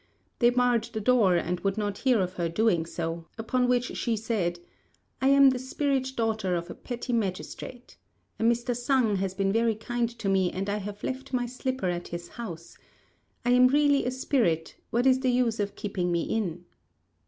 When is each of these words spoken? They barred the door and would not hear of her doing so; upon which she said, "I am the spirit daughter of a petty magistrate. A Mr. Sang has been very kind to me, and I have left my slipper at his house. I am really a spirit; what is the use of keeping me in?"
They 0.39 0.49
barred 0.49 0.85
the 0.85 0.99
door 0.99 1.35
and 1.35 1.59
would 1.59 1.77
not 1.77 1.99
hear 1.99 2.21
of 2.21 2.33
her 2.33 2.49
doing 2.49 2.87
so; 2.87 3.27
upon 3.37 3.67
which 3.67 3.95
she 3.95 4.17
said, 4.17 4.57
"I 5.21 5.27
am 5.27 5.51
the 5.51 5.59
spirit 5.59 6.13
daughter 6.15 6.55
of 6.55 6.71
a 6.71 6.73
petty 6.73 7.13
magistrate. 7.13 7.97
A 8.39 8.43
Mr. 8.43 8.75
Sang 8.75 9.17
has 9.17 9.35
been 9.35 9.53
very 9.53 9.75
kind 9.75 10.09
to 10.17 10.27
me, 10.27 10.51
and 10.51 10.71
I 10.71 10.77
have 10.77 11.03
left 11.03 11.33
my 11.33 11.45
slipper 11.45 11.87
at 11.89 12.07
his 12.07 12.29
house. 12.29 12.79
I 13.45 13.51
am 13.51 13.67
really 13.67 14.03
a 14.03 14.09
spirit; 14.09 14.75
what 14.89 15.05
is 15.05 15.19
the 15.19 15.29
use 15.29 15.59
of 15.59 15.75
keeping 15.75 16.11
me 16.11 16.23
in?" 16.23 16.65